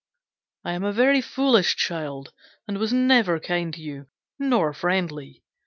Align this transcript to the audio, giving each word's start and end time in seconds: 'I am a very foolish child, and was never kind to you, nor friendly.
'I 0.65 0.71
am 0.73 0.83
a 0.83 0.91
very 0.91 1.21
foolish 1.21 1.75
child, 1.75 2.33
and 2.67 2.79
was 2.79 2.91
never 2.91 3.39
kind 3.39 3.71
to 3.75 3.81
you, 3.83 4.07
nor 4.39 4.73
friendly. 4.73 5.43